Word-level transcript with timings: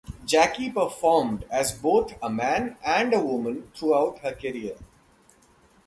Jackie 0.25 0.71
performed 0.71 1.45
as 1.51 1.73
both 1.73 2.15
a 2.23 2.27
man 2.31 2.75
and 2.83 3.13
a 3.13 3.19
woman 3.19 3.71
throughout 3.75 4.17
her 4.23 4.33
career. 4.33 4.73